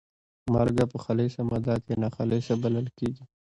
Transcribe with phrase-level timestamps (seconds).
[0.53, 3.23] مالګه په خالصه ماده کې ناخالصه بلل کیږي.